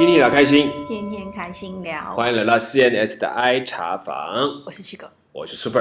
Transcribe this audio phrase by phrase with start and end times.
[0.00, 2.14] 天天聊开心，天天开心聊。
[2.14, 5.80] 欢迎来到 CNS 的 I 茶房，我是七哥，我是 Super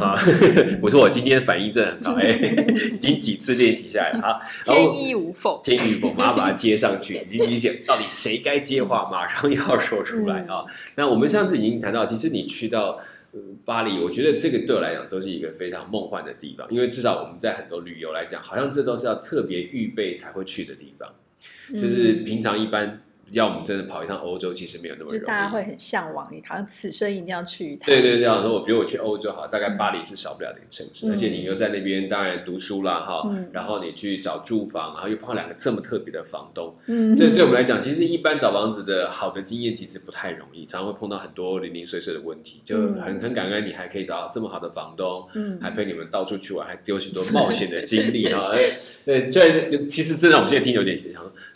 [0.00, 0.18] 啊。
[0.82, 2.30] 我说我今天反应真的很好，哎，
[2.92, 4.40] 已经几次练习下来了啊。
[4.64, 5.60] 天衣无缝。
[5.62, 10.64] 天衣无缝马上把它接上去， 已经理解到底谁该接话，马上要说出来啊。
[10.96, 12.98] 那我们上次已经谈到，其实你去到
[13.30, 21.08] 呃巴黎，我觉得这个对我来讲都是一个非常梦幻的地方，因为至少我们在很多旅游来讲，好像这都是要特别预备才会去的地方，
[21.80, 23.00] 就是平常一般
[23.32, 25.20] 要我们真的跑一趟欧洲，其实没有那么容易。
[25.20, 27.86] 就大家会很向往，你好像此生一定要去一趟。
[27.86, 48.50] 对对对，说我比如我去欧洲好，大概巴黎是少不了的一个城市，嗯而且你又在那边当然读书啦哈，嗯然后你去找住房，然后又碰到两个这么特别的房东，嗯，这对我们来讲，其实一般找房子的好的经验其实不太容易，常常会碰到很多零零碎碎的问题，就嗯很很感恩你还可以找到这么好的房东，嗯还陪你们到处去玩，还丢许多冒险的经历哈。
[48.52, 48.70] 哎
[49.06, 51.10] 对，这其实真的我们现在听有点想，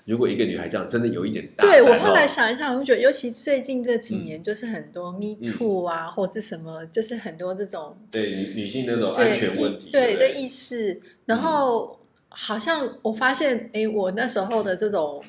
[0.07, 1.67] 如果一个女孩这样，真的有一点大。
[1.67, 15.21] 对我后来想一想，我就觉得，尤其最近这几年，就是很多 Me 嗯 Too 啊，或者是什么，就是很多这种对女女性那种安全问题，对的意识，然后好像我发现，哎，我那时候的这种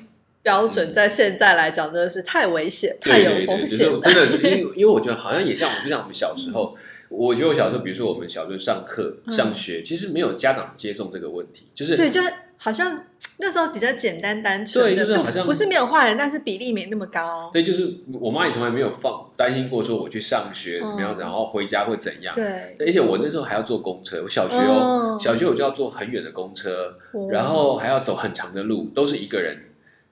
[0.42, 6.72] 标准，在现在来讲，真的是太危险、太有风险真的是因为因为我觉得好像也像就像我们小时候，
[7.08, 9.32] 我觉得我小时候，比如说我们小时候上课、嗯。
[9.34, 12.92] 上学，其实没有家长接送这个问题，就是对，就是好像
[13.38, 17.48] 那时候比较简单单纯对的，就是好像不不是没有坏人，但是比例没那么高。
[17.52, 17.88] 对，就是
[18.20, 22.34] 我妈也从来没有放担心过说我去上学怎么样，嗯然后回家会怎样。
[22.34, 29.56] 对，而且我那时候还要坐公车，我小学哦，哦小学我就要坐很远的公车，哦然后还要走很长的路，都是一个人。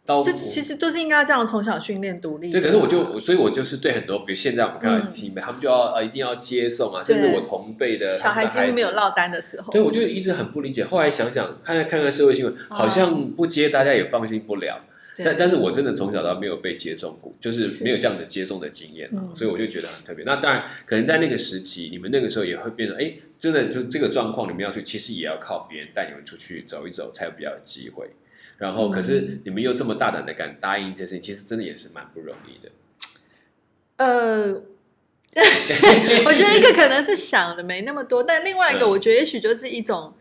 [0.07, 2.65] 到就其实都是应该这样从小训练独立对，啊。
[2.65, 9.73] 可是我就，所以我就是对很多，比如现在我们看到嗯亲辈，他们就要呃一定要接送啊，甚至我同辈的小孩几乎没有落单的时候。
[9.73, 10.85] 对，我就一直很不理解。
[10.85, 14.77] 后来想想，看看看看社会新闻，好像不接大家也放心不了。
[14.77, 14.93] 哦
[15.25, 20.23] 但但是我真的从小到没有被接送过，就是是没有这样的接送的经验所以我就觉得很特别。
[20.27, 28.11] 那当然，可能在那个时期，你们那个时候也会变成，哎，真的就这个状况，你们要去，其实也要靠别人带你们出去走一走，才有比较有机会。
[28.59, 32.71] 然后，可嗯是你们又这么大胆的敢答应这件事情，其实真的也是蛮不容易的。
[33.97, 34.63] 呃，
[36.25, 40.15] 我觉得一个可能是想的没那么多，但另外一个嗯我觉得也许就是一种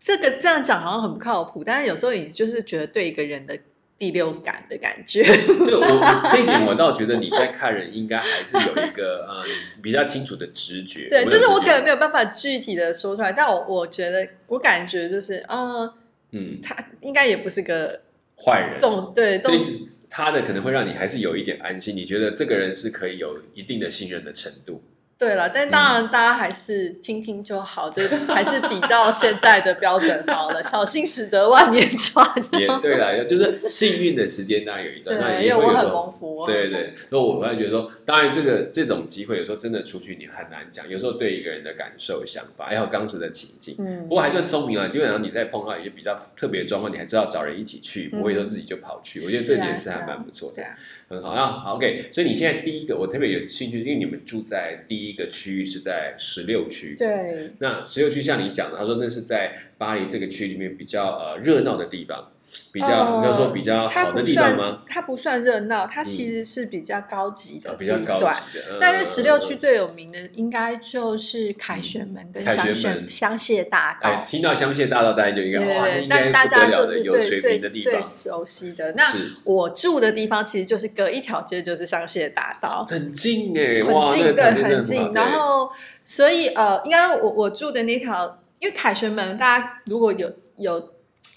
[0.00, 3.58] 这个这样讲好像很不靠谱，但是有时候你就是觉得对一个人的
[3.98, 5.22] 第六感的感觉。
[5.24, 9.42] 对我我 这一点，我倒觉得你在看人应该还是有一个呃
[9.82, 11.08] 比较清楚的直觉。
[11.08, 15.92] 对，就是我可能没有有办法具体的说出来，但我我觉得我感觉就是，呃，
[16.32, 18.00] 嗯他应该也不是个
[18.36, 24.82] 坏人，动对动对他的可能会让你还是有一点安心，你觉得这个人是可以有一定的信任的程度。
[25.18, 32.26] 对了，但当然大家还是听听就好，就还是比较现在的标准好了，小心使得万年船。
[32.52, 36.44] 也对啦，就是幸运的时间当然有一段，那对，因为我很蒙福。
[36.44, 43.74] 对对，那我我会觉得说，当然这个这种机会有时候真的出去你很难讲，有时候对一个人的感受、想法，还有当时的情境。
[43.78, 49.18] 嗯不过还算聪明啊，基本上你在碰到一些比较特别的状况，你还知道找人一起去，嗯不会说自己就跑去。
[49.24, 50.62] 我觉得这点是还蛮不错的
[51.08, 51.52] 很好啊。
[51.52, 62.32] 好 OK，所以你现在第一个我特别有兴趣，因为你们住在第一个区域是在十六区，对，那十六区像你讲的，他说那是在巴黎这个区里面比较呃热闹的地方，
[62.72, 64.82] 比较呃应该说比较好的地方吗？？
[64.88, 68.34] 它不算热闹，它其实是比较高级的地较高段。
[68.34, 68.64] 级的。
[68.72, 74.24] 嗯但是十六区最有名的应该就是凯旋门跟香门榭香榭大哎，道。
[74.26, 78.92] 听到香榭大道，大家就应该对应该但大家就是有水最最最熟悉的。
[78.92, 79.04] 那
[79.44, 85.12] 我住的地方其实就是隔一条街就是香榭大道，很近哎，哇，很近，那个对，很近。
[85.14, 85.70] 然后，
[86.04, 90.90] 所以呃，应该我我住的那条，因为凯旋门，大家如果有有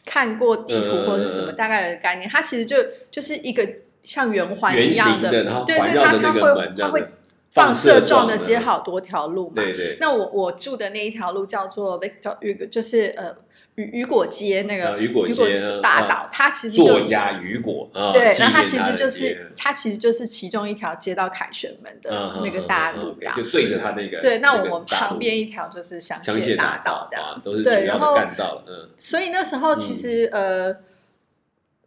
[0.09, 2.77] 看过地图嗯或者是什么，大概的概念，它其实就
[3.11, 3.63] 就是一个
[4.03, 5.29] 像圆环一样形的，
[5.67, 7.05] 对，所以它它会它会
[7.51, 9.53] 放射射状的的接好多条路嘛。
[9.53, 13.35] 对对，那我我住的那一条路叫做 Victor 雨，就是呃
[13.79, 27.61] 雨雨果街那个呃雨果街嗯大道，它其实就作家雨果啊，对，纪那它其实就是它其实就是其中一条接到凯旋门的嗯那个大路就对着他那个对，那那我们旁边一条就是香香榭大道这样子。
[27.61, 30.75] 对，然后干道，嗯，所以那时候其实、呃，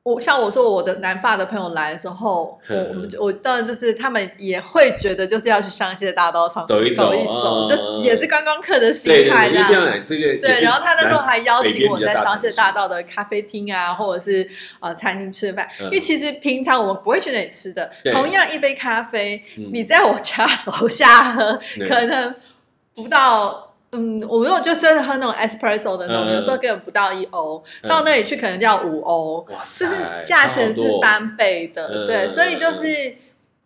[0.04, 9.84] 我像我说我的南发的朋友来的时候，我我们 就我当然就是他们也会觉得就是要去香榭大道上走一走走一走，嗯就也是观光客的心态这一定要。
[9.84, 14.44] 来这个也对，然后他那时候南还邀北请我在香榭大道的咖啡厅啊，或者是
[14.81, 17.88] 呃餐厅吃饭，嗯因为其实平常我们不会去那里吃的。
[18.10, 22.34] 同样一杯咖啡，嗯你在我家 楼下喝，可能
[22.96, 27.88] 不到嗯，我如果就真的喝那种 espresso 的那种，嗯有时候根本不到一欧，嗯。
[27.88, 29.94] 到那里去可能就要五欧，哇就是
[30.24, 32.86] 价钱是翻倍的，对，所以就是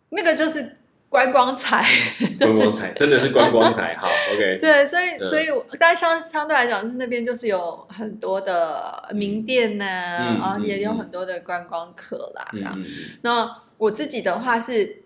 [0.09, 0.73] 那个就是
[1.07, 1.85] 观光财，
[2.39, 3.95] 观光财，真的是观光财。
[3.95, 5.21] 好， OK，对，所以嗯。
[5.21, 12.45] 所以我，但相相对来讲是那边就是有很多的名店呐、嗯啊，也有很多的观光客啦，
[13.21, 15.03] 那我自己的话是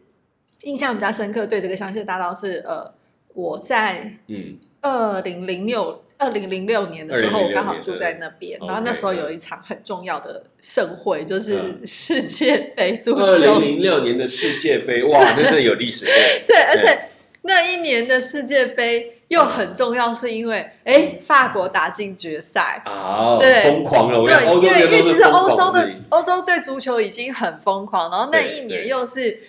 [0.63, 2.91] 印象比较深刻，对这个香榭大道是呃，
[3.35, 13.77] 我在嗯二零零六二零零六年的时候，我刚好住在那边，然后那时候有一场很重要的盛会，就是嗯世界杯足二球零。
[13.77, 17.07] 零六年的世界杯，哇， 那真的有历史对对，而且
[17.43, 22.83] 那一年的世界杯又很重要，是因为哎，法国打进决赛。
[22.85, 24.19] 啊，对疯狂了！
[24.19, 29.39] 对，因为因为其实欧洲的欧洲对足球已经很疯狂，然后那一年又是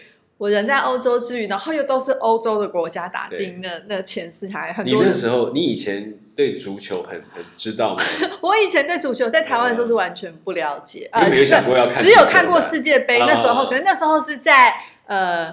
[0.42, 5.08] 我人在欧洲之余，然后又都是欧洲的国家打进那那前四台，很多你。
[5.08, 8.02] 那时候，你以前对足球很很知道吗？
[8.42, 14.74] 我以前对足球在台湾的时候是完全不了解，你没有想过要看只有看过世界杯，啊那时候可能那时候是在
[15.06, 15.48] 呃，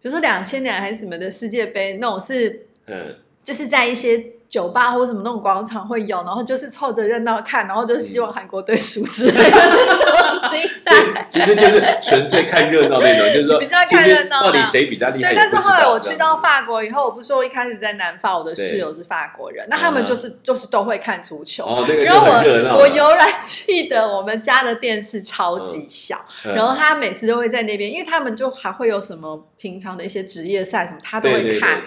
[0.00, 3.14] 比如说两千年还是什么的世界杯，那种是嗯，
[3.44, 4.18] 就是在一些
[4.52, 11.26] 酒吧或什么那种广场会有，然后就是凑着热闹看，然后就是希望韩国队输之类的那种心所以态。
[11.30, 15.38] 其实就是纯粹看热闹那种，就是说， 比较看热闹到底谁比较厉害对？
[15.38, 21.64] 但是后来我去到法国以后，我不是说我一开始在南法，我的室友是法国人，那他们就是就是都会看足球。
[21.64, 31.80] 哦，那个然后我我悠然记得我们家的电视超级小，嗯然后他每次都会在那边，因为他们就还会有什么平常的一些职业赛什么，他都会看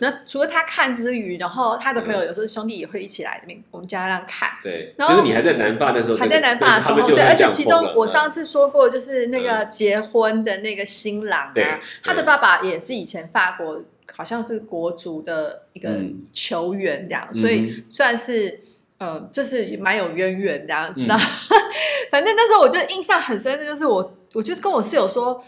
[0.00, 4.50] 那除了他看之余，然后他的朋友有时候兄弟也会一起来我们家那看。
[4.62, 13.82] 对，然后就是你还在南法的时候，还在南法的时候，对，而且其中我上嗯次说过，就是那个结婚的那个新郎啊，他的爸爸也是以前法国
[14.12, 18.60] 好像是国足的一个嗯球员这样，嗯所以算是
[18.98, 21.00] 呃，就是蛮有渊源这样子。
[21.08, 21.18] 嗯
[22.10, 25.42] 反正那时候我就印象很深的就是我，我就跟我室友说。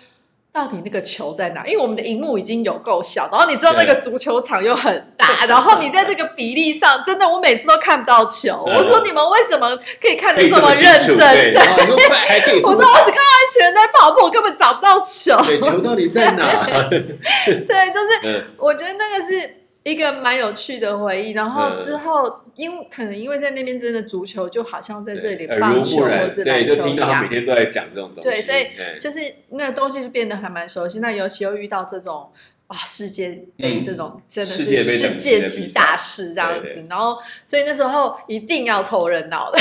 [0.55, 1.67] 到底那个球在哪？
[1.67, 8.65] 因为我们的荧幕已经有够小，然后你知道那个足球场又很大，然后你在这个比例上，真的我每次都看不到球。
[8.69, 11.17] 嗯我说你们为什么可以看得这么认真？
[12.63, 15.37] 我说我只看到一群人在跑步，我根本找不到球。
[15.43, 16.69] 对球到底在哪？
[16.89, 21.31] 对，就是嗯我觉得那个是一个蛮有趣的回忆。
[21.31, 26.05] 然后嗯之后，因为可能因为在那边真的足球就好像在这里耳棒球
[26.45, 29.21] 对，就球一听到他每，天都在讲这种东西，对所以嗯就是
[29.51, 30.99] 那个东西就变得还蛮熟悉。
[30.99, 32.31] 那尤其又遇到这种。
[32.67, 33.29] 啊，世界
[33.59, 39.59] 杯嗯这种真的是世界级大事这样对对，子然后所以那时候一定要凑热闹的。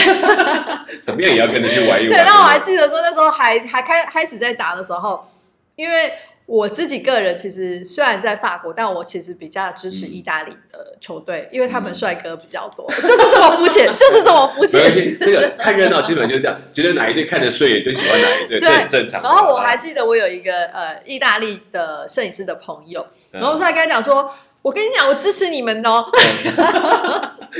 [1.04, 2.16] 怎么样也要跟着去玩一玩。
[2.16, 5.22] 对，那我还不记得说那时候还还开开始在打的时候，
[5.76, 6.14] 因为
[6.46, 15.18] 我自己个人其实虽然在法国，但我其实比较支持意大利的球队，因为他们帅哥比较多，就是这么肤浅，就是这么肤浅。
[15.20, 19.24] 这个看热闹基本就是这样，觉得哪一队看得顺眼就喜欢哪一队，这很正常。
[19.24, 24.34] 然后我还记得我有一个呃意大利的摄影师的朋友，嗯，然后他还跟他讲说。
[24.64, 26.06] 我跟你讲，我支持你们哦。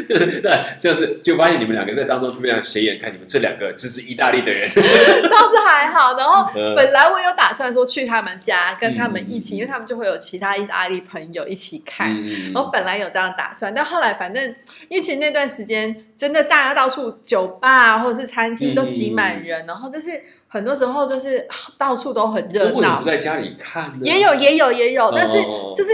[0.10, 4.68] 就是对，就是就发现你们两个在当中非常显眼，看你们这两个支持意大利的人，
[5.30, 6.18] 倒是还好。
[6.18, 12.12] 然后 嗯本来我有打算说去他们家跟他们一起，嗯因为他们就会有其他意大利朋友一起看。
[12.12, 14.44] 嗯然后本来有这样打算，但后来反正
[14.90, 20.10] 因为其实那段时间真的大家到处酒吧啊或者是餐厅都挤满人，然后就是
[20.48, 25.92] 很多时候就是啊到处都很热闹如果你不，在家里看，也有也有也有，但是哦就是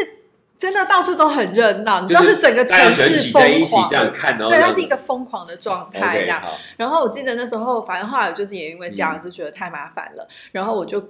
[0.59, 6.41] 真的到处都很热闹，你知道是整个城市疯狂对，它是一个疯狂的状态这 OK 样。
[6.41, 11.01] 好，然后我记得那时候，反正后来就是也因为这样，嗯就觉得太麻烦了，然后我就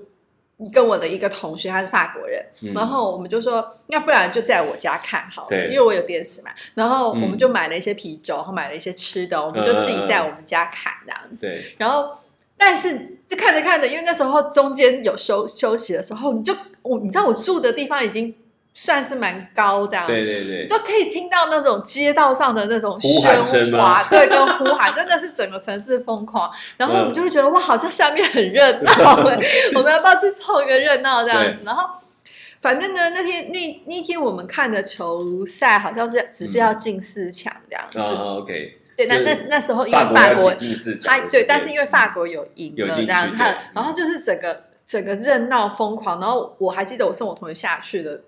[0.72, 6.52] 跟我的一个同学，他是法国人，嗯然后我们就说，要不然就在我家看好了，因为我有电视嘛。
[6.76, 11.48] 然后我们嗯就买了一些啤酒，然后买了一些吃的，我们就自己在我们家看这样子。
[11.48, 12.16] 对，然后，
[12.56, 16.54] 但是就看着看着，因为那时候中间有休休息的时候，你就
[16.84, 18.36] 我你知道我住的地方已经
[18.74, 26.50] 算是蛮高的，对对对，都可以听到那种街道上的那种喧吗哗，对，跟呼喊，真的是整个城市疯狂。
[26.78, 28.92] 然后我们嗯就会觉得哇，好像下面很热闹
[29.28, 29.40] 哎，
[29.76, 31.58] 我们要不要去凑一个热闹这样子？
[31.66, 31.90] 然后。
[32.62, 37.98] 反正呢，那天那那天我们看的球赛好像是只是要进四强这样子。
[38.00, 48.22] 哦，OK，对，那那那时候因为法国进四强对，但是因为法国有赢了这样，去对，他然后就是整个整个热闹疯狂，然后我还记得我送我同学下去的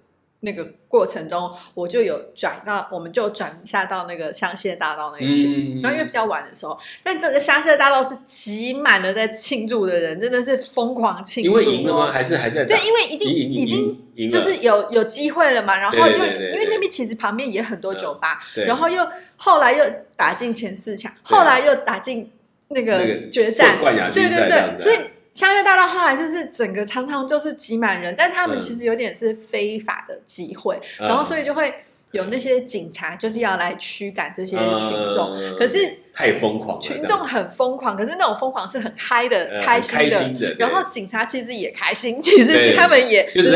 [0.44, 5.48] 那个过程中，我就有转到，我们就转下到那个香榭大道那一区。
[5.48, 11.58] 嗯然后因为比较晚的时候，但整个香榭大道是挤满了在庆祝的人，真的是疯狂庆祝、因哦。
[11.58, 12.12] 为赢了吗？
[12.12, 12.66] 还是还在？
[12.66, 19.08] 对，因为已经已经就是有有机会了嘛，然后又因为那边其实旁边也很多酒吧，对然后又
[19.38, 22.32] 后来又打进前四强，后来又打进
[22.70, 23.78] 那那个个决战，
[24.14, 24.98] 对对对，所以
[25.34, 28.60] 香榭大道后来就是整个常常就是挤满人，但他们嗯。
[28.60, 31.08] 其实有点是非法的集会，嗯。
[31.08, 31.74] 然后所以就会
[32.12, 43.52] 有那些警察就是要来驱赶这些群众，嗯可是太疯狂了，群众很疯狂，可是那种疯狂是很嗨的、呃开心的，心的然后警察其实也开心，其实他们也就是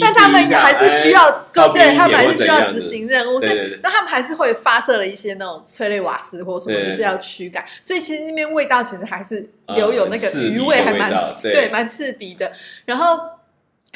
[0.00, 7.62] 但他们还是需要做，哎对他们还是需要执行任务，所以那他们还是会发射了一些那种催泪瓦斯或什么，就是要驱赶。
[7.82, 12.50] 所以其实那边味道其实还是啊留有那个余味，还蛮对，蛮刺鼻的。
[12.86, 13.35] 然后。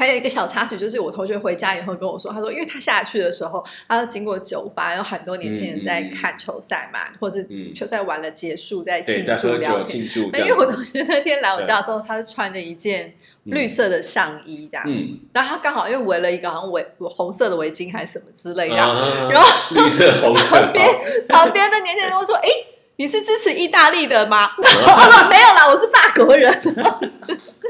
[0.00, 10.08] 还有一个小插曲，就是我同学回家以后跟我说，他说，因为他下去的时候，他要经过酒吧，有很多年轻人在看球赛嘛，或是嗯球赛完了结束在对，庆祝聊天。
[10.32, 10.64] 那因为我。
[10.70, 13.12] 同学那天来我家的时候，他是穿着一件
[13.44, 22.48] 绿色的上衣这样，嗯，然后他刚好又围了一个好像围红色的围巾还是什么之类的，啊然后绿色红色 旁边旁边的年轻人都说：“哎、
[22.96, 26.50] 你是支持意大利的吗？” 我说：“没有啦，我是法国人。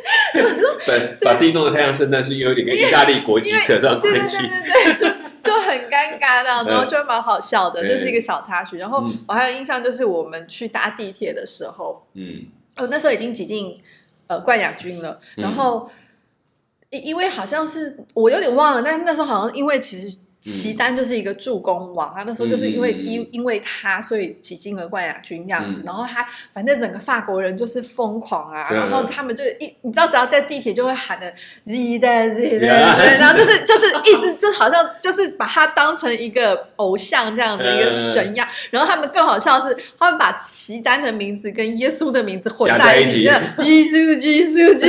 [0.87, 4.39] 对，把自己弄得太阳圣诞，是有点跟意大利国旗”扯上对对关系。
[4.39, 4.95] 对对对，
[5.43, 6.89] 就就很尴尬那样，然后嗯。
[6.89, 8.79] 就蛮好笑的，对这是一个小插曲。
[8.79, 9.13] 然后嗯。
[9.29, 12.47] 我还有印象，就是我们去搭地铁的时候，嗯。
[12.77, 13.79] 我那时候已经挤进
[14.27, 15.43] 呃冠亚军了，嗯。
[15.43, 15.91] 然后
[16.91, 25.85] 因因为好像是我有点忘了，但那时候好像因为其实齐丹就是一个助攻王，他那时候就是因为因因为他所以挤进了冠亚军这样子，嗯。
[25.85, 31.31] 然后他反正整个法国人就是疯狂啊，对然后他们就一你知道只要在地铁就会喊的
[31.65, 44.87] Z 的 Z 的，呀对然后就是就是一直就好像就是把他当成一个偶像这样的一个神一样，然后他们更好笑的是，他们把齐丹的名字跟耶稣的名字混在一起耶稣耶稣耶稣，这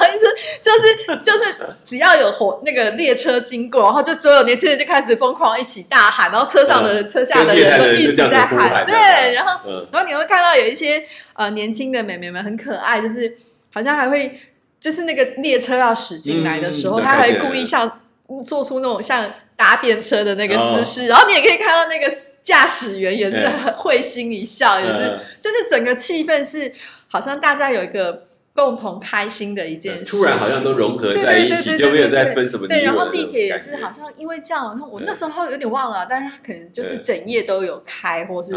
[0.00, 0.24] 样子
[0.62, 8.86] 就是就是只要有火那个列车经过，然后就所有年轻人就开始疯狂一起大喊，然后车上的人、车下的人人都一起在喊，喊。
[8.86, 11.02] 对，然后嗯，然后你会看到有一些
[11.34, 13.34] 呃年轻的美眉们很可爱，就是
[13.72, 14.40] 好像还会
[14.80, 18.00] 就是那个列车要驶进来的时候，嗯她还故意像
[18.46, 26.72] 做出那种像搭便车的那个姿哦势，然后你也可以看到那个驾驶员也是会心一笑，也是呃就是整个气氛是
[27.08, 28.23] 好像大家有一个
[28.54, 38.52] 共同开心的一件事情，突然好像都融合对在一起，就没有再分什么对，然后地铁也是，好像因为这样，然后我那时候有点忘了，但是他可能就是整夜都有开，或是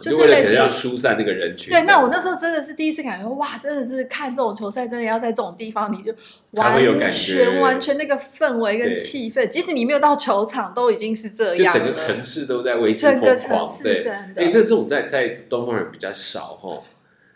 [0.00, 1.68] 就是为了要疏散那个人群。
[1.68, 6.10] 对，那我那时候真的是第一次感觉，哇，真的是看这种球赛，真的要在这种地方，你就
[6.52, 11.78] 完全完全那个氛围跟对气氛，即使你没有到球场，都已经是这样了。
[11.78, 14.02] 整个城市都在为之整个疯狂城，市对。
[14.02, 16.82] 真的，哎，这这种在在东方人比较少哈。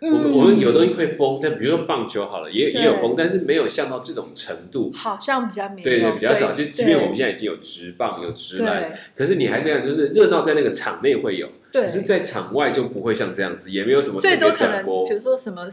[0.00, 0.32] 我们嗯。
[0.32, 4.90] 我们有东西会疯，但比如说棒球好了，也也有疯，但是没有像到这种程度。
[4.94, 6.52] 好像比较没有，对对，比较少。
[6.52, 11.82] 就即便我们现在已经有直棒、有直篮，可是你还这样，就是热闹在那个场内会有，对。
[11.82, 15.14] 可是在场外就不会像这样子，也没有什么最多可能比。
[15.14, 15.66] 如说什么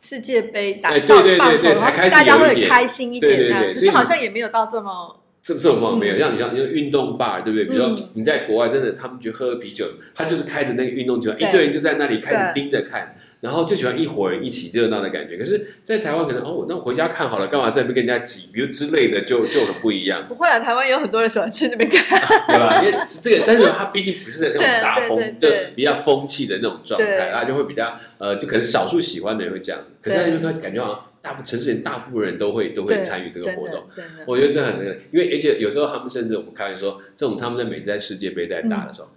[0.00, 2.68] 世界杯打哎上对对对棒球，然后对才开始大家会有一点。
[2.68, 6.18] 开心一对对点对所以你是好像也没有到这么这这种方法没有，嗯。
[6.18, 7.64] 像你像你说运动 bar 对不对？
[7.66, 7.84] 比如
[8.14, 15.36] 你在国外，真的他们去喝啤酒，他就是开着那个运动酒，一堆人就在那里开始盯着看，然后就喜欢一伙人一起热闹的感觉。
[15.36, 20.60] 可是，在台湾可能哦，那我回家看好了，干嘛在那边跟人家挤，比如之类的，就就很不一样，不会啊。
[20.60, 22.80] 台湾有很多人喜欢去那边看，对吧？
[22.86, 33.82] 因为这个，但是它毕竟不是那种大风，就比较风气的那种状态，对大家就会比较呃，就可能少数喜欢的人会这样，可是在那边感觉好像大部城市人大部分人都会都会参与这个活动。
[34.24, 39.08] 我觉得这很那个，因为而且有时候他们甚至我们开玩笑说，这种他们在每次在世界杯在打的时候，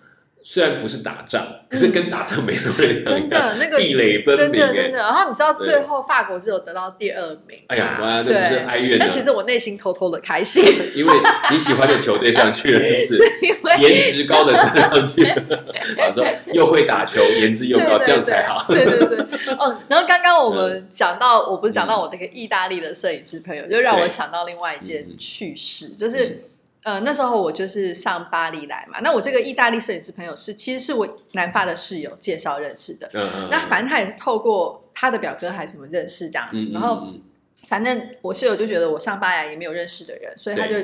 [0.48, 4.76] 虽然不是打仗，可是跟打仗没什么两样，真的那个 壁垒分真明真。
[4.76, 8.36] 的真的，然后你知道最后法国只有得到第二名，哎呀，哇，那不是
[8.68, 10.64] 哀怨的，但其实我内心偷偷的开心，
[10.96, 11.14] 因为
[11.50, 13.32] 你喜欢的球队上去了，是不是？
[13.42, 15.64] 因为 颜值高的站上去了，
[15.98, 16.24] 我说
[16.54, 18.64] 又会打球，颜值又高，这样才好。
[18.68, 19.18] 对对对，
[19.58, 26.40] 哦，然后刚刚我们讲到，我不是讲到我那个意大利的摄影师朋友，就让我想到另外一嗯件趣事，就是。
[26.86, 33.10] 呃，那时候我就是上巴黎来嘛，那我这个意大利摄影师朋友是，其实是我南发的室友介绍认识的。
[33.16, 37.20] 嗯嗯，那反正他也是透过他的表哥还是什么认识这样子，嗯，然后嗯
[37.68, 40.76] 反正我室友就觉得我上巴黎也没有认识的人，所以他就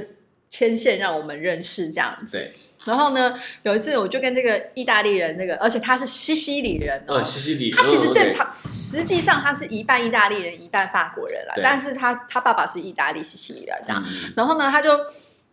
[0.49, 2.35] 牵线让我们认识这样子。
[2.35, 2.51] 对，
[2.85, 11.53] 然后呢，有一次我就跟这个意大利人，那个而且他是西西里人哦，嗯，西西里，他其实嗯正，常，实际上他是一半意大利人，一半法国人啦。
[11.61, 14.03] 但是他他爸爸是意大利西西里人这样。
[14.03, 14.89] 嗯然后呢，他就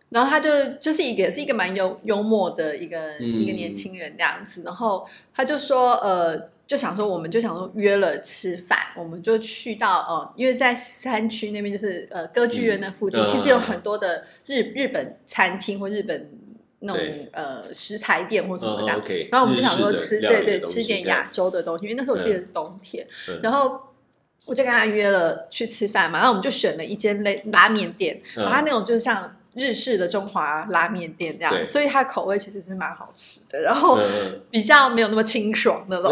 [0.09, 0.49] 然后他就
[0.81, 3.41] 就是一个也是一个蛮幽幽默的一个、嗯。
[3.41, 13.27] 一个年轻人这样子，然后他就说呃，就想说我们就想说约了吃饭，我们就去到呃，因为在山区那边就是呃歌剧院那附近，嗯。
[13.27, 16.29] 其实有很多的日日本餐厅或日本
[16.79, 17.01] 那种
[17.31, 18.87] 呃食材店或什么的。
[19.31, 23.39] 然后我们就想说吃，对对，吃点亚洲的东西，因为那时候我记得是冬天，嗯。
[23.43, 23.79] 然后
[24.45, 31.57] 我就跟他约了去吃饭嘛，然后我们就选了一间类拉面店，嗯然后他那种就是像日式的中华拉面店这对。
[31.57, 36.11] 样，所以它口味其实是蛮好吃的，然后嗯比较没有那么清爽那种，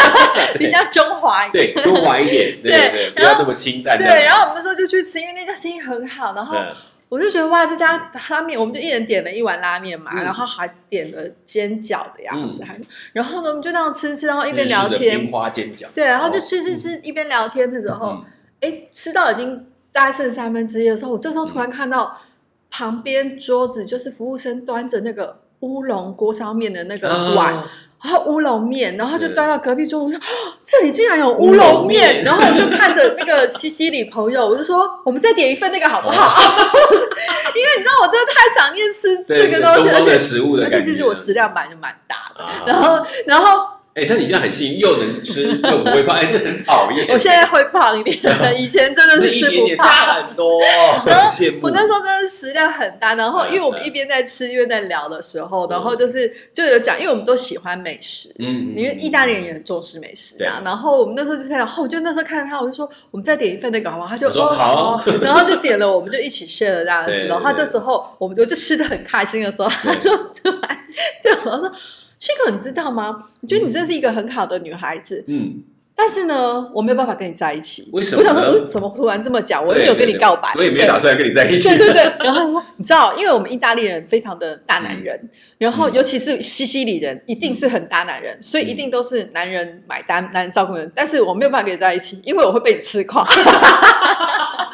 [0.58, 1.74] 比较中华一点。
[1.74, 3.98] 对，多滑一点， 对对对，不要那么清淡。
[3.98, 6.66] 对，然后我们那时候就去吃，因为那家生意很好，然后嗯。
[7.10, 10.24] 我就觉得哇，这家拉面，我们就一人点了一碗拉面嘛，嗯。
[10.24, 12.66] 然后还点了煎饺的样子，嗯。
[12.66, 12.80] 还
[13.12, 15.20] 然后呢，我们就那样吃吃，然后一边聊天。
[15.20, 16.40] 冰，花煎饺，对，然后就哦。
[16.40, 18.24] 吃吃吃，一边聊天的时候，嗯。
[18.62, 22.18] 哎、吃到已经大概剩三分之一的时候，我这时候突然看到
[22.76, 27.64] 旁边桌子就是服务生端着那个乌龙锅烧面的那个碗，啊
[28.02, 30.22] 然后乌龙面，然后就端到隔壁桌，我说、哦
[30.66, 36.34] 这里竟然有乌乌龙龙面，然后我就看着那个西西里朋友，我就说我们再点一份那个好不好？
[37.54, 40.64] 因为你知道我真的太想念吃对这个东西，而且食物的。
[40.64, 47.06] 而且其实我食量本来就蛮大的，啊，然后然后哎，但你这样很幸运，又能吃又不会胖，哎，这很讨厌。
[47.10, 48.18] 我现在会胖一点，
[48.58, 49.88] 以前真的是吃不胖。
[50.26, 50.58] 很多。
[51.62, 60.60] 我那时候真的食量很大，然后嗯因为我们一边在吃一边在聊的时候，然后就是就有讲，因为我们都喜欢美食，嗯，嗯因为意大利人也很重视美食啊。
[60.64, 64.06] 然后我们那时候就在讲，后我就那时候看到他，我就说我们再点一份那个好吗？
[64.10, 67.12] 他就哦好好， 然后就点了，我们就一起 share 了这样子。
[67.28, 70.84] 然后他这对时候我们我就吃的很开心的时候，他就突然
[71.22, 71.72] 对我说
[72.18, 73.16] ：“七哥，你知道吗？
[73.42, 75.62] 我觉得你真是一个很好的女孩子，嗯，
[75.94, 77.88] 但是呢，我没有办法跟你在一起。
[77.92, 79.64] 为什么我想说，嗯，怎么突然这么讲？
[79.64, 81.68] 我也没有跟你告白，我也没有打算跟你在一起。
[81.68, 90.90] 对对对，然后他说，你知道，因为我们意大利人非常的大男人，然后嗯尤其是西西里人，一定是很大男人，所以一定都是男人买单，男人照顾人。
[90.94, 93.24] 但是我没有办法跟你在一起，因为我会被你吃垮。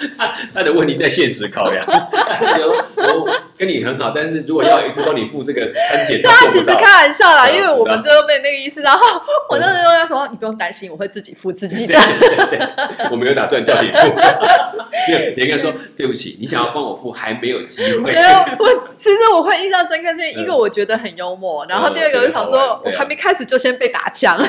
[0.17, 1.85] 他他的问题在现实考量，
[2.97, 8.81] 我跟你很好，但是如果要一直帮你付这个餐钱，对他其实开玩笑啦，因为我们真的被那个意思。
[8.83, 11.95] 然后我那时候要说，你不用担心，我会自己付自己的。
[12.19, 12.69] 对对，
[13.11, 18.13] 我没有打算叫你付，没有，你应该说对不起，你想要帮我付还没有机会。
[18.59, 24.39] 我其实我会印象深刻，就是一个嗯我觉得很幽默，然后第二个我就想说，我还没开始就先被打枪。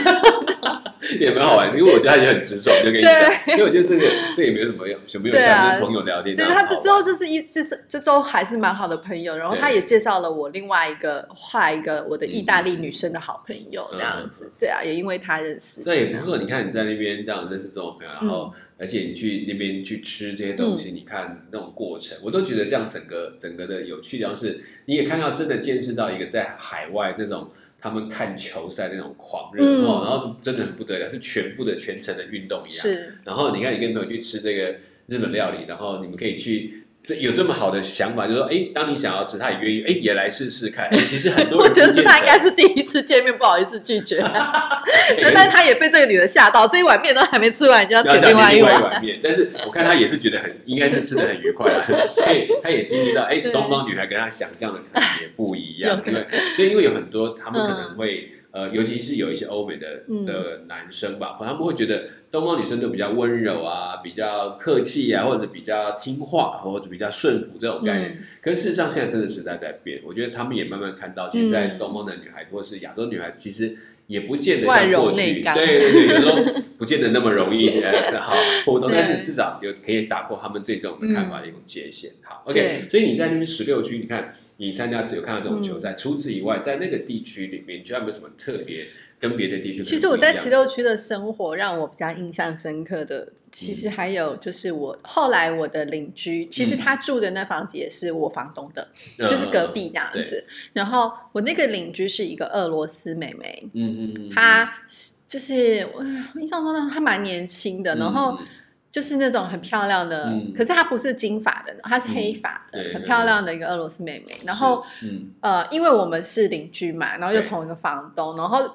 [1.19, 3.13] 也蛮好玩，因为我觉得他也很直爽，就跟你讲，
[3.47, 5.79] 因为我觉得这个这也没有什么什么有对啊。
[5.79, 16.37] 朋友聊天这对他这之后就是一这这都还是蛮好的朋友，然后他也介绍了我另外一个画一个我的意大利女生的好朋友嗯这样子，对啊，也因为他认识，那也不错。
[16.37, 18.61] 你看你在那边这样认识这种朋友，然后、嗯。
[18.81, 27.47] 而且你去那边去吃这些东西，你看那种过程，我都觉得这样整个整个的有趣的地方是，你也看到真的见识到一个在海外这种
[27.79, 29.85] 他们看球赛那种狂热、嗯。
[29.85, 32.81] 哦，然后真的很不得了，是全部的全程的运动一样。
[32.81, 33.19] 是。
[33.23, 34.75] 然后你看你跟朋友去吃这个
[35.11, 36.77] 日本料理，然后你们可以去。
[37.03, 40.85] 这有这么好的想法，就是说，哎，当你想要吃，他也愿意，哎，也来试试看。
[40.93, 49.01] 哎，其实很多我人觉得他应该是第一次见面，不好意思拒绝， 哎但但是他也被这个女的吓到，这一碗面都还没吃完，就要要点另外一碗。
[49.01, 58.29] 面，但是我看他也是觉得很，应该是吃的很愉快啊， 所以他也经历到，哎，对东方女孩跟他想象的可能也不一样，有可能因为对，因为有很多他们可能会。
[58.51, 68.11] 呃，尤其是有一些欧美的嗯的男生吧，他们会觉得东方女生都比较温柔啊，比较客气啊，或者比较听话，或者比较顺服这种概念。
[68.11, 73.75] 嗯，可是事实上，现在真的时代在变，我觉得他们也慢慢看到，其实，在嗯东方的女孩子或是亚洲女孩，其实
[74.11, 82.11] 也不见得像过去，对对对，有时候不见得那么容易 呃是好互动，但是至少有可以打破他们对这种的看法的一种界限。
[82.21, 85.81] 好，OK，所以你在那边十六区，你看你参加有看到这种球嗯。
[85.81, 88.85] 赛，除此以外，在那个地区里面，你觉得有没有什么特别
[89.21, 89.83] 跟别的地区？
[89.83, 98.87] 其实我在十六区的生活让我比较印象深刻的，其实还有就是我后来我的邻居，其实他住的那房子也是我房东的，
[99.19, 100.43] 嗯就是隔壁这样子。
[100.73, 104.73] 然后我那个邻居是一个俄罗斯妹妹，嗯嗯嗯，她
[105.29, 106.03] 就是我
[106.41, 108.47] 印象中她蛮年轻的，然后嗯。
[108.91, 114.35] 就是那种很漂亮的，嗯可是她不是金发的，她是黑发的，嗯很漂亮的一个俄罗斯妹妹。
[114.45, 115.31] 然后嗯。
[115.39, 118.69] 呃，因为我们是邻居嘛，然后又同一个房东，然后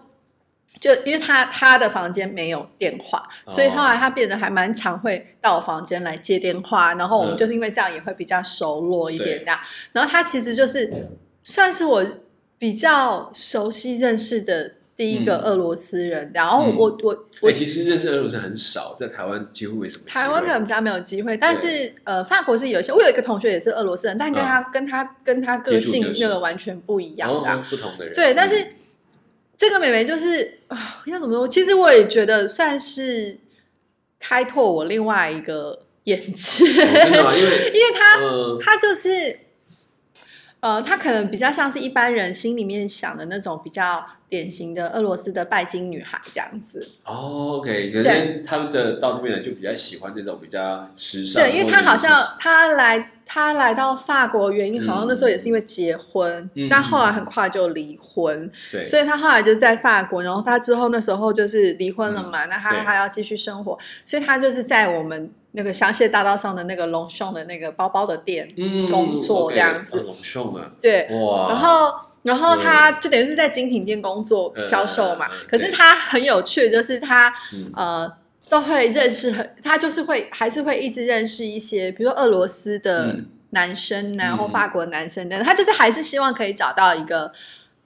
[0.79, 7.39] 就因为他他的房间没有电话，哦所以后来他变得还蛮常会到我房间来接电话，然后我们嗯。
[7.39, 9.39] 就是因为这样也会比较熟络一点对。
[9.39, 9.59] 这样。
[9.93, 11.09] 然后他其实就是
[11.43, 12.05] 算是我
[12.59, 15.41] 比较熟悉认识的第一个嗯。
[15.45, 16.77] 俄罗斯人，然后嗯。
[16.77, 20.05] 我我我哎，其实认识俄罗斯很少，在台湾几乎没什么。
[20.07, 22.93] 台湾可能比较没有机会，但是呃，法国是有一些。
[22.93, 28.75] 我有一个同学也是俄罗斯人，但跟他、跟他跟他个性那个完全不一样哦的啊、不同的人，对，但是嗯
[29.59, 31.49] 这个妹妹就是啊，要怎么说？
[31.49, 33.39] 其实我也觉得算是
[34.21, 37.35] 开拓我另外一个眼界，哦真的吗？
[37.37, 39.41] 因为 因为她嗯她就是。
[40.61, 46.89] 呃，她可能比较像是一般人心里面想的那种比较典型的俄罗斯的拜金女孩这样子。
[47.05, 54.89] 哦，OK，可是他们的到这边来就比较喜欢这种比较时尚，对，因为她好像她来她来到法国原因，嗯。
[54.89, 62.85] 好像那时候也是因为结婚，嗯但后来很快就离婚，对，所以她后来就在法国，然后她之后那时候就是离婚了嘛，那她嗯对。
[62.85, 69.99] 还要继续生活，所以她就是在我们那个香榭大道上的那个龙胸的那个包包的店，嗯工作这样子。
[69.99, 71.93] 哦龙秀嘛，对，哇，然后。
[72.27, 77.71] 然后他就等于是在精品店工作嗯销售嘛可是他很有趣，就是她嗯。
[77.73, 78.13] 呃
[78.49, 83.27] 都会认识很，她就是会还是会一直认识一些，比如说俄罗斯的嗯。
[83.51, 84.39] 男生啊，嗯。
[84.39, 87.31] 或法国的男生等，他就是还是希望可以找到一个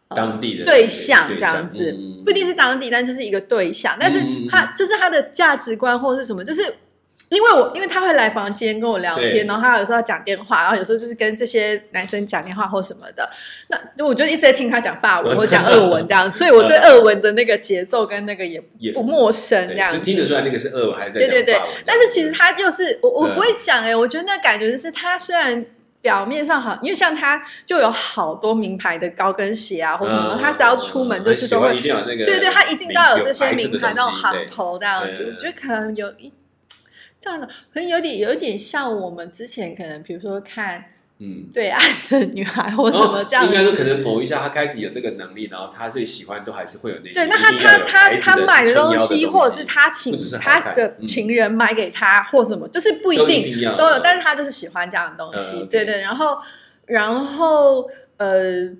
[0.08, 2.24] 呃当地的对象对这样子，嗯。
[2.24, 3.94] 不一定是当地，但就是一个对象。
[4.00, 6.62] 但是他就是他的价值观或者是什么，就是
[7.30, 13.28] 因为我因为他会来房间跟我聊天，然后他有时候要讲电话，然后有时候就是跟这些男生讲电话或什么的。
[13.96, 19.98] 那我就一直在听他讲法文 或讲俄文这样，所以我对俄文的那个节奏跟那个也也不陌生这样子。
[19.98, 25.64] 就听得出来那个是俄文还是在对对对但是其实他又是我我嗯不会讲哎、我觉得那感觉就是他虽然
[26.02, 35.32] 表面上好，因为像他就有好多名牌的高跟鞋啊或什么他只要出门就是都会对对，他一定都要有这些名牌那种行头这样子。
[35.32, 36.32] 我觉得可能有一
[37.20, 40.84] 这样的，可能有点有一点像我们之前可能比如说看
[41.18, 41.48] 嗯。
[41.52, 56.38] 对岸的女孩或什么这样应该说，可能某一下他开始有这个能力，然后他最喜欢都还是会有那对，那他他他他买的东西，或者是他请是他的情人买给他或什么，就是不一都定一都有，但是他就是喜欢这样的东西，对对，然后
[56.86, 58.70] 然后呃，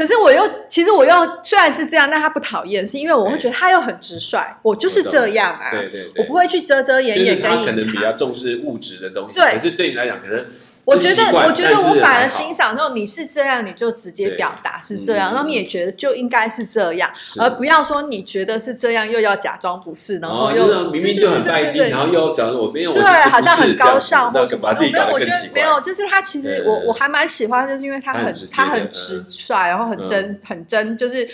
[0.00, 1.12] 可是我又其实我又
[1.44, 7.76] 虽然是这样，但他不讨厌，是因为我会觉得他又很直率，我就是这样啊，对对对，我不会去遮遮掩就是掩跟他可能。
[7.84, 9.52] 比较重视物质的东西，对。
[9.52, 10.42] 可是对你来讲，可能
[10.84, 24.62] 我觉得，我觉得我反而欣赏那种你是这样，你就直接表达是这样，嗯然后你也觉得就应该是这样，是而不要说你觉得是这样，又要假装不是，然后哦，又、就是明明就很拜金，对对对对对然后又假装我没有，对，其实不好像很高尚或什么。
[24.62, 25.18] 把自己没有，我。
[25.20, 31.28] 觉得没有，就是他其实我我还蛮喜欢，就是因为他很他很直率，然后很真很真，就是。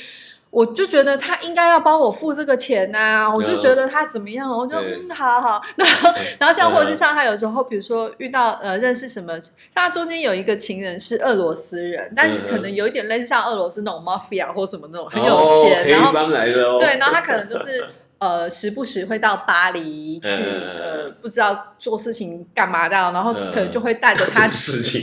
[0.56, 5.60] 我就觉得他应该要帮我付这个钱呐、我就觉得他怎么样，我就嗯，好好。
[5.76, 17.84] 然后，然后像或者是嗯像他有时候，比如说遇到呃认识什么，像他中间有一个情人是俄罗斯人，但是可能有一点类似像俄罗斯那种 mafia 或什么那种很有哦钱，然后来的哦，对，然后他可能就是
[18.18, 23.52] 呃，时不时会到巴黎去，嗯呃，不知道做事情干嘛的，然后嗯。
[23.52, 24.48] 可能就会带着他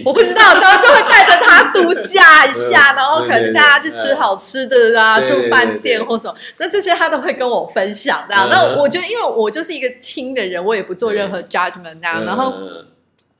[0.06, 8.36] 我不知道，然后就会带着他度假一下，嗯然后可能对对带他去吃好吃的啊，住饭店或什么，那这些他都会跟我分享的。
[8.36, 12.86] 嗯那我觉得，因为我就是一个听的人，我也不做任何 judgment 那样，然后嗯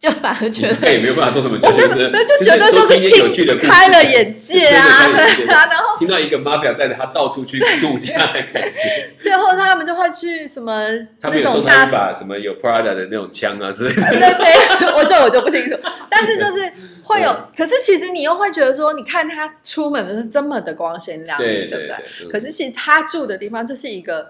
[0.04, 5.08] 就反而觉得他也没有办法做什么决定， 没有就觉得就是听有趣的故事开了眼界啊，
[5.48, 8.74] 然后听到一个 mafia 带着他到处去度假的感觉，
[9.24, 10.74] 对，或者他们就会去什么
[11.22, 14.34] 他们那种大有送他一把什么有 Prada 的那种枪啊之类的，对
[14.80, 15.78] 对，我这我就不清楚。
[16.10, 16.70] 但是就是
[17.04, 22.28] 会有，可是其实你又会觉得说，你看他出门的是这么的光鲜亮丽，对对不对对？
[22.30, 24.28] 可是其实他住的地方就是一个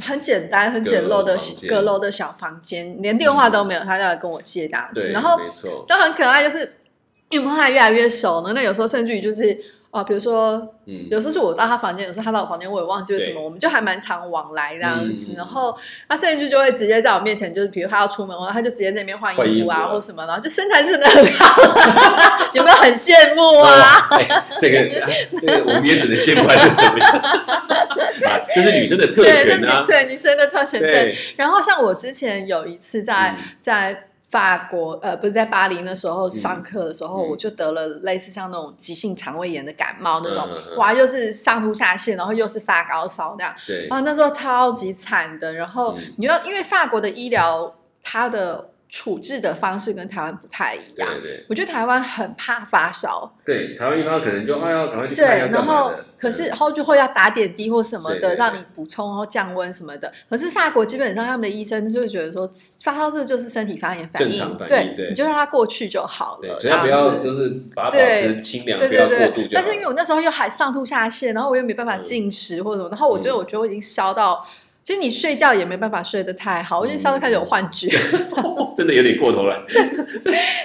[0.00, 1.36] 很简单、很简陋的
[1.68, 5.10] 阁楼的小房间，连电话都没有，他就来跟我借这样子。
[5.10, 5.38] 然后，
[5.86, 6.60] 都很可爱，就是
[7.30, 9.58] 因为我们后来越来越熟呢，那有时候甚至于就是。
[9.94, 10.54] 哦，比如说，
[10.86, 15.26] 嗯，有时候是我到他房间，有时候他到我房间，我也忘记为什么，我们就还蛮常往来这样子。
[15.30, 15.72] 嗯然后
[16.08, 21.62] 他甚至就会直接在我面前，就是比如他要出门，然后他就直接在那边换衣服啊，或什么，然后就身材真的很好，
[22.54, 24.08] 有没有很羡慕啊？
[24.58, 25.08] 这个啊
[25.40, 28.40] 这个我们也只能羡慕还是怎么样啊？
[28.52, 30.80] 这是女生的特对，权啊对，对，女生的特权。
[30.80, 43.54] 对，对，然后像我之前有一次在、嗯在法国，呃，不是在巴黎那时候上课的时候，嗯我就得了类似像那种急性肠胃炎的感冒那种哇，又是上吐下泻，然后又是发高烧那样。
[43.64, 45.54] 对，啊，那时候超级惨的。
[45.54, 51.08] 然后嗯你要因为法国的医疗，它的处置的方式跟台湾不太一样。
[51.14, 51.44] 对对对。
[51.48, 60.12] 我觉得台湾很怕发烧，对，台湾一般可能就哎呀，赶快去对，然后可是后就会要打点滴或什么的，让你补充然后降温什么的。
[60.30, 62.48] 可是法国基本上他们的医生就会觉得说，
[62.82, 69.42] 发烧这就是身体发炎反应，对你就让它过去就好了，，对只要不要就是把它保持清凉，对不要过度。
[69.52, 73.34] 但是因为我那时候又还上吐下泻，然后我又没办法进食或者什么，然后我觉得嗯。
[73.34, 74.46] 我觉得我已经烧到，
[74.84, 77.88] 其实你睡觉也没办法睡得太好，我已经烧到开始有幻觉，
[78.76, 80.20] 真的有点过头了， 是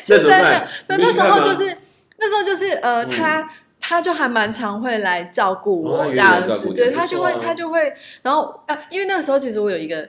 [0.06, 0.68] 真的。
[0.88, 1.76] 那那时候就是
[2.18, 3.10] 那时候就是呃，嗯。
[3.10, 3.50] 他
[3.82, 10.08] 他就还蛮常会来照顾我这样子，对他就会他就会，然后啊，因为那个时候其实我有一个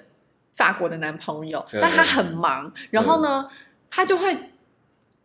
[0.56, 1.78] 法国的男朋友，嗯。
[1.80, 3.48] 但他很忙，然后呢，
[3.88, 4.36] 他就会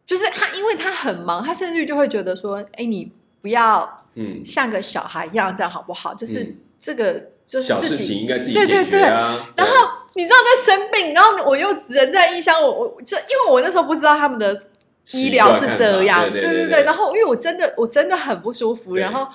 [0.05, 6.13] 就是他因为他很忙，他甚至就会觉得说，哎，你不要嗯，像个小孩一样，这样好不好？
[6.13, 7.13] 就是嗯这个
[7.47, 7.95] 就是小自己。
[7.95, 9.49] 事情应该自己对对解决啊。
[9.55, 9.73] 然后
[10.13, 14.55] 你知道在生病，然后我又人在异乡，我我就因为我那时候不知道他们的
[15.13, 19.33] 医疗是这样，对对对对然后因为我真的我真的很不舒服，然后你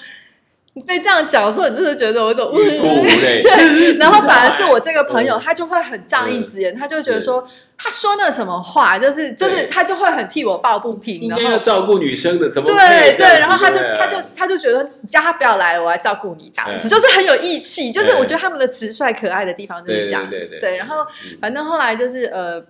[0.87, 2.79] 被这样讲的时候，你真的觉得我有种无泪。
[3.43, 7.45] 对，然后反而是我这个嗯朋友，他就会很仗义直言，他就觉得说
[7.77, 16.53] 他说那什么话，就是就是他就会很替我抱不平，应然后该要照顾女生的，怎么对对，然后他就他就他就觉得你叫他不要来了，我来照顾你。
[16.55, 16.89] 这样子，嗯。
[16.89, 17.91] 就是很有义气。
[17.91, 20.59] 就是我觉得他们的直率可爱的地方就是这样子。
[20.61, 21.39] 对然后嗯。
[21.41, 22.63] 反正后来就是呃，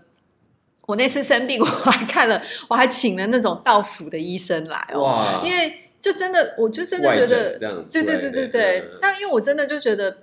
[0.87, 7.59] 我那次生病，我还看了，我还请了那种到府的医生来哦，因为就真的，我就真的觉得，
[7.91, 8.99] 对对对对对嗯。
[9.01, 10.19] 但因为我真的就觉得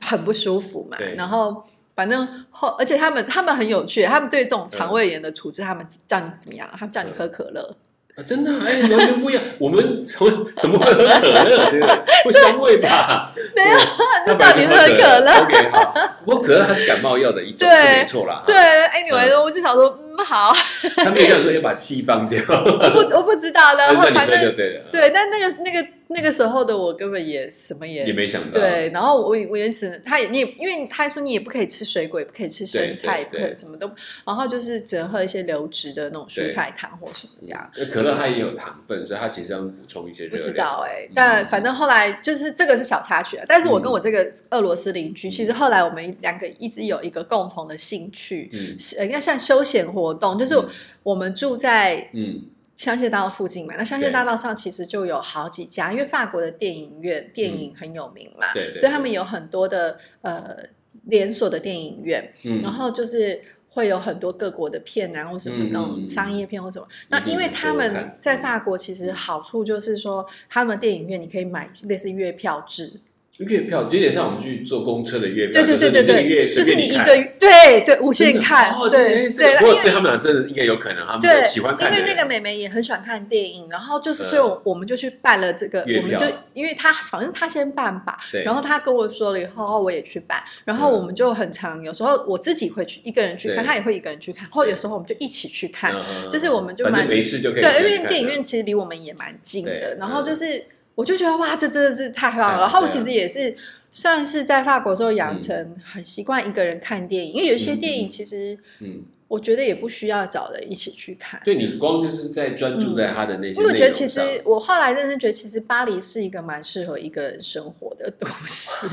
[0.00, 1.64] 很不舒服嘛，然后。
[1.96, 6.68] 反正后，而且他们他们很有趣，他们对这种肠胃炎的处置，他们叫你怎么样？
[6.78, 7.74] 他们叫你喝可乐，
[8.16, 9.42] 啊，真的啊，哎，完全不一样。
[9.58, 11.70] 我们怎么怎么会喝可乐？
[11.70, 12.04] 对不对？
[12.22, 13.32] 会伤胃吧？
[13.66, 13.78] 没有，
[14.24, 15.32] 他就叫你喝可乐。
[15.42, 15.94] OK，好。
[16.24, 18.42] 不过可乐它是感冒药的一种，对没错啦。
[18.46, 20.52] 对，anyway，我就想说，嗯，好，
[20.96, 33.90] 他没有跟我说要把气放掉，我不我不知道，然但是你喝就后反正对了，对，但那个那个那个时候的我根本也什么也也没想到，对，然后我我也只能，他也你也因为他说你也不可以吃水果，也不可以吃生菜，也不可以什么都，
[34.24, 37.70] 然后就是只能喝一些流质的那种蔬菜汤或什么这样。
[37.76, 40.52] 那可乐它也有糖分，所以它其实要补充一些不知。
[40.52, 43.44] 道哎、嗯但反正后来就是这个是小插曲啊。
[43.48, 50.68] 但是我跟嗯我这个俄罗斯邻居，其实后来我们两个一直有一个共同的兴趣，嗯应该算休闲活动，就是嗯
[51.02, 52.42] 我们住在嗯，
[52.76, 53.74] 香榭大道附近嘛。
[53.76, 60.56] 那香榭大道上其实就有好几家，因为法国的电影院电影很有名嘛，嗯对对所以他们有很多的呃
[61.04, 63.42] 连锁的电影院，嗯然后就是。
[63.76, 66.88] 会有很多各国的片啊，或什么嗯那种嗯商业片或什么。
[67.10, 72.90] 那因为他们在法国，其实好处就是说，他们电影院你可以买类似月票制，
[73.38, 95.94] 月票有点像我们去坐公车的月票，对对对对就是你月对，就是你一个月对对无限看哦，对对，不过对他们俩真的应该有可能，他们对，喜欢看，因为那个妹妹也很喜欢看电影，然后就是，嗯所以我我们就去办了这个，我们就因为她好像她先办吧，然后她跟我说了以后，哦我也去办，然后嗯我们就很常，有时候我自己会去一个人去看，对她也会一个人去看，或者有时候我们就一起去看，
[96.32, 100.64] 就是我们就蛮没事就可以对，因为电影院其实离我们也蛮近的，然后嗯就是
[100.96, 102.90] 我就觉得哇，这真的是太棒了，对然后对啊。
[102.90, 103.56] 其实也是。
[103.92, 111.40] 算是在法国之后养成很习惯一个人看电影，因为有些嗯电影嗯其实嗯，我觉得也不需要找人一起去看。
[111.46, 118.86] 对你光就是在专注在他的那些内因为，我觉得其实我后来认真觉得，其实巴黎是一个蛮适合一个人生活的都市，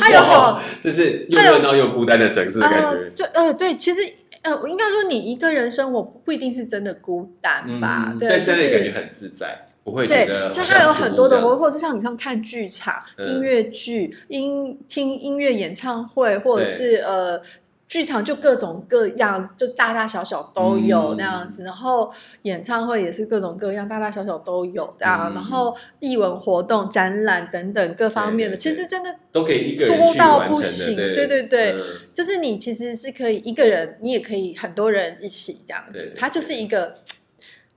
[0.00, 4.00] 它有好哇，这是又热闹又孤单的城市的感呃觉，，就呃对，其实
[4.40, 13.26] 呃我应该说你一个人生活不一定是真的孤单吧，嗯对，但就是在那里感觉很自在，不会觉对得，就它有很多的，活，或或者是像你像看剧场、嗯。
[13.28, 17.40] 音乐剧、音听音乐演唱会，或者是呃。
[17.88, 25.34] 剧场就各种各样，就大大小小都有嗯那样子，然后演唱会也是各种各样，大大小小都有这样，嗯。
[25.34, 31.28] 然后艺文活动、展览等等各方面的，对对对其实真的都可以一个人去多到不行对。
[31.28, 31.76] 对对
[32.12, 36.92] 就是你其实是可以一个人，你也可以很多人一起这样子它就是一个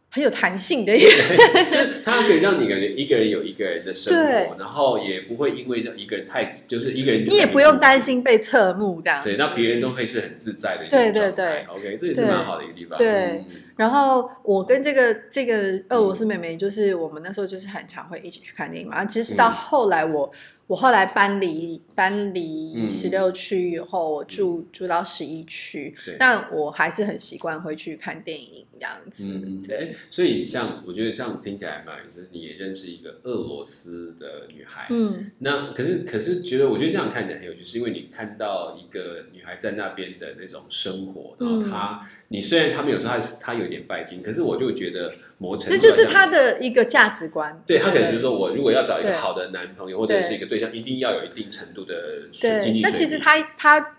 [0.10, 1.10] 很有弹性的一个。
[2.04, 9.30] 它可以让你感觉一个人有一个人的生活，然后也不会因为一个人太就是一个人你也不用担心被侧目这样子。
[9.30, 12.98] 对，那别人都会是很自在的一种对对状态 OK，这也是对蛮好的一个地方。
[12.98, 13.46] 对嗯
[13.80, 19.06] 然后我跟这个这个俄罗斯妹妹，就是我们那时候就是很常会一起去看电影嘛。
[19.06, 20.30] 其实到嗯后来我
[20.68, 22.90] 我后来搬离搬离嗯。
[22.90, 29.24] 十六区以后，我住住到十一区对，但我还是很习惯会去看电影这样子。
[29.26, 41.70] 嗯，对，哎，所以像我觉得这样听起来蛮有意思，你也认识一个俄罗斯的女孩，嗯，那可是可是觉得，我觉得这样看起来很有趣，是因为你看到一个女孩在那边的那种生活，然后嗯。
[41.70, 47.64] 她，你虽然她没有说她她有点拜金，可是我就觉得某程度这就是他的一个价值观。
[47.66, 52.82] 对他可能就是说我如果要找一个好的男朋友或者是一个对象，一定要有一定程度的水经对，济。
[52.82, 53.96] 那其实他他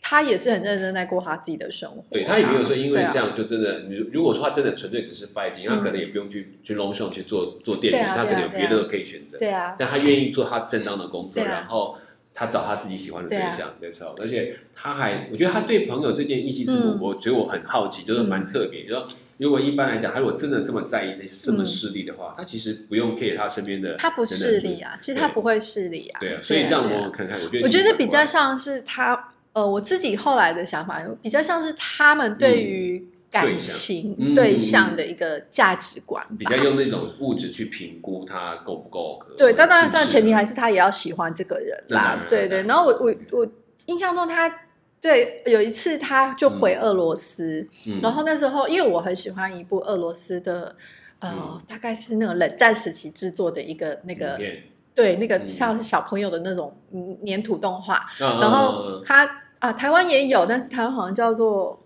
[0.00, 2.06] 他也是很认真在过他自己的生活啊。
[2.10, 9.38] 对他也没有说因为这样就真的，你如如果说他真的纯粹只是拜金，他可能也不用去去 long show 去做做店员，啊他可能有别的可以选择。
[9.38, 11.96] 对啊，但他愿意做他正当的工作，啊然后
[12.34, 14.14] 他找他自己喜欢的对象，没错。
[14.20, 18.84] 而且他还，我觉得他对朋友这件义气之母，嗯我觉得我很好奇，就是蛮特别。
[18.86, 19.06] 就说
[19.38, 26.20] 如果一般来讲，他如果真的这么在意这这么嗯势利的话，他其实不用 care 他身边的他不势利啊，其实他不会势利啊。
[26.20, 36.30] 对啊，所以这样对啊我看看，我觉得我觉得比较像像是他，呃，我自己后来的想法，比较像是他们对于感情嗯对象的一个价值观吧。
[36.38, 39.34] 比较用那种物质去评估他够不够格。
[39.36, 41.76] 对，但当然，是不是但前提还是他也要喜欢这个人。
[41.88, 43.48] 啦对对，然然后我我我
[43.86, 44.54] 印象中他。
[45.02, 50.76] 对，有一次他就回俄罗斯，嗯然后那时候因为我很喜欢一部俄罗斯的，
[51.18, 54.62] 呃，嗯大概是那个冷战时期制作的一个那个影
[54.94, 61.81] 对，那个嗯像是小朋友的那种嗯粘土动画，然然后他啊，台湾也有，但是台湾好像叫做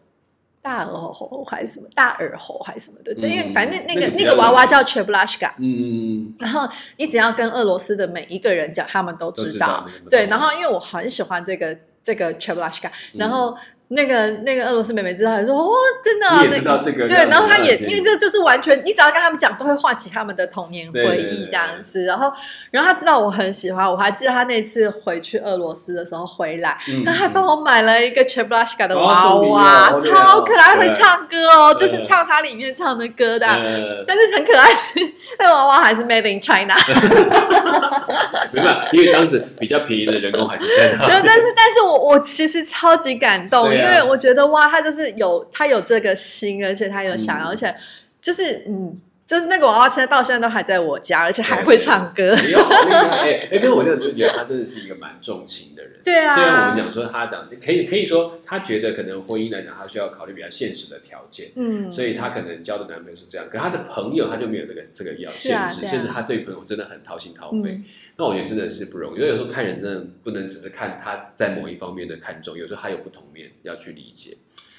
[0.67, 9.87] 大耳猴还是什么大耳猴还是什么的，对，因为嗯反正那那个那个娃娃叫 Cheblaska，嗯，然后你只要跟俄罗斯的每一个人讲，他们都都知知道。
[10.11, 13.57] 对，然后因为我很喜欢这个这个 Cheblaska，然嗯后
[13.89, 15.73] 那个那个俄罗斯妹妹知道，还说哦，
[16.05, 22.05] 真的啊，你也那知道这个对，然后她也因为这这就是完全，你只要跟他们讲，都会唤起他们的童年回忆这样子。
[22.05, 22.33] 然后，
[22.73, 33.47] 然后她知道我很喜欢，我还记得她那次回去俄罗斯的时候回来，嗯还帮我买了一个 Cheblaska 的哦娃娃，哦超可爱，哦会唱歌哦，就是唱它里面唱的歌的。
[33.47, 34.99] 呃，但是很可爱是，
[35.39, 36.75] 那娃娃还是 Made in China。
[38.53, 41.07] 没办法，因为当时比较便宜的人工还是在那。
[41.09, 47.51] 然后，但是，但是我我其实超级感动，因为我觉得哇，他就是有他有这个心，而且他有想要，嗯。
[47.51, 47.75] 而且
[48.21, 52.33] 就是嗯，就是那个娃娃，现在到现在都还在我家，而且还会唱歌。
[52.35, 53.19] 哎呦，好厉害！
[53.19, 56.01] 哎哎，可是我就就觉得他真的是一个蛮重情的人。
[56.05, 61.51] 对啊虽然我们讲说他讲可以可以说他觉得可能婚姻来讲，他需要考虑比较现实的条件。
[61.57, 67.71] 嗯，所以他可能交的男朋友是这样，可他的朋友他就没有这个这个要限制，甚至他对朋友真的很掏心掏肺。
[67.71, 67.85] 嗯
[68.19, 74.35] 那我觉得真的是不容易，因为有时候看人真的不能只是看他在某一方面的看重，有时候还有不同面要去理解。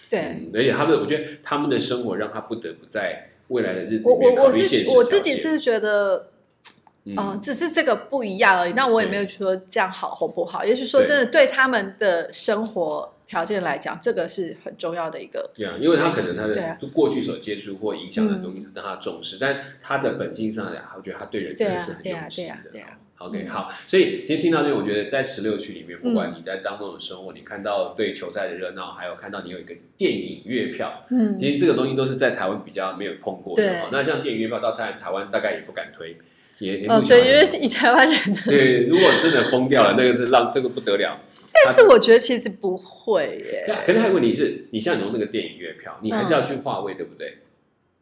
[0.10, 0.20] 对。
[0.20, 6.30] 嗯，而且他们，我觉得他们的生活让他不得不在未来的日子我里面我我考虑现实是我自己是觉得，
[7.06, 8.74] 嗯嗯，只是这个不一样而已。
[8.74, 15.50] 那我也没有说这样好或不好，也就是说，真的对他们的生活条件来讲，这个是很重要的一个。
[15.54, 22.54] 对啊，因为他可能他的过去所接触或影响的东西让他重视，但他的本性上来讲，我觉得他对人真的是很对啊用心的。
[22.54, 33.68] 对啊对啊对啊 OK，嗯好，所以今天听到这边，我觉得在十六区里面，不管你在当中的生活，你看到对球赛的热闹，还有看到你有一个电影月票，嗯，其实这个东西都是在台湾比较没有碰过的。
[33.82, 36.16] 哦那像电影月票到台台湾大概也不敢推，
[36.60, 41.20] 也也哦，目前对，因为以台湾人的，对，如果真的疯掉了，那个是让这个不得了。
[41.66, 43.66] 但是我觉得其实不会耶。
[43.84, 47.40] 可能还有问题是，你像你用那个电影月票，你还是要去划位，对不对？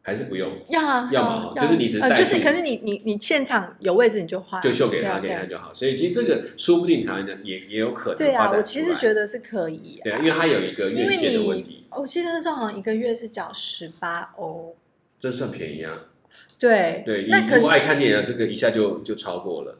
[0.06, 0.48] 还是不用？
[0.68, 5.74] 要啊，要嘛啊就是你只是呃，带就是去可是你你你现场有位置你就换，就秀给他，给他就好。
[5.74, 14.76] 所以其实这个说不定台湾的也也有可能对啊，我其实觉得是可以对啊，啊因，为他有一个因为院线的问你题，我记得那时候好像一个月是缴十八欧，
[15.18, 15.92] 这算便宜啊。
[16.58, 19.76] 对对，那可如果爱看电影，这个一下就就超过了。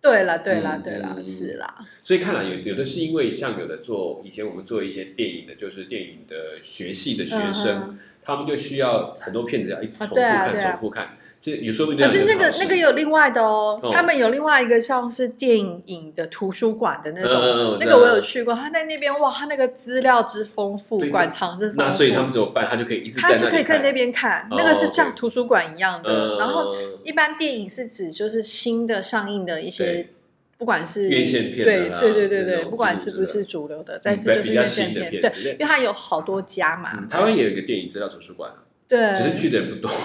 [0.00, 10.52] 对了对了嗯对了嗯是啦，所以看来有有的是因为像有的做以前我们做一些电影的，就是电影的学系的学生，嗯他们就需要很多片子要一直重复啊对啊。
[10.52, 11.10] 看、重复看，
[11.40, 22.66] 这有说不定可是那个那个有另外的哦哦，他们有另外一个像是电影的图书馆的那种，那个我有去过，他在那边哇，他那个资料之丰富，馆藏之丰富，那所以他们怎么办？
[22.68, 26.10] 他就可以一直在他就可以在那边看，哦那个是像图书馆一样的。
[26.10, 30.14] 呃然后一般电影是指就是新的上映的一些对，
[30.58, 39.90] 不管是院线片的对啦对对对对，不管是不是主流的，但是就是院线片，对，对因为它有好多家嘛嗯，台湾也有一个电影资料图书馆啊，对，只是去的人不多。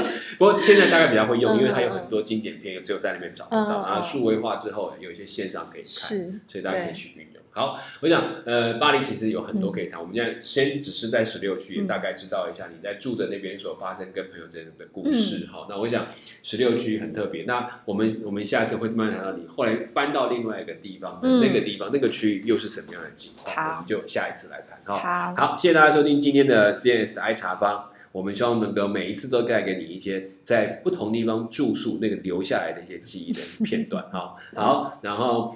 [0.38, 3.60] 不过现在大概比较会用，嗯因为它有很多经典片，只有在那边找不到。
[3.60, 7.39] 嗯嗯然后数位化之后，有一些线上可以看，是，所以大家可以去运用。
[7.52, 10.00] 好，我想，呃，巴黎其实有很多可以谈。
[10.00, 15.46] 我们现在先只是在十六区，也大概知道一下你在住的那边所发生跟朋友之间的故事。
[15.46, 16.06] 好，那我想
[16.44, 17.42] 十六区很特别。
[17.44, 23.72] 那我们我们下一次会慢慢谈到你后来搬到另外一个地方，那个地方那个区域又是什么样的情况？
[23.72, 24.80] 我们就下一次来谈。
[24.84, 27.90] 好，好，谢谢大家收听今天的 CNS 的爱茶坊。
[28.12, 34.02] 我们希望能够每一次都带给你一些在不同地方住宿那个留下来的一些记忆的片段。
[34.10, 35.52] 哈， 好，然后。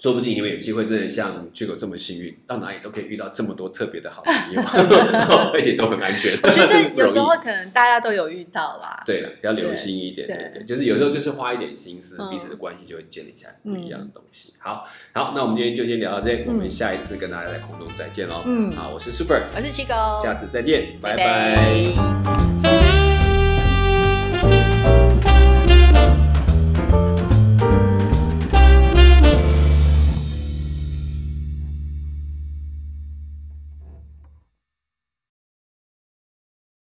[0.00, 4.60] 说不定你们有机会真的像巨狗这么幸运，到哪里都可以遇到这么多特别的好朋友，
[5.54, 6.36] 而且都很安全。
[6.42, 9.00] 我觉得 有时候可能大家都有遇到啦。
[9.06, 14.52] 对了，要留心一点，对对，就是有时候就是花一点心思，彼此的关系就会建立起来不一样的东西。
[14.58, 18.42] 好，好，那我们今天就先聊到这，我们下一次跟大家在空中再见喽。
[18.44, 19.94] 嗯，好，我是 Super，我是七狗，
[20.24, 22.81] 下次再见，拜拜。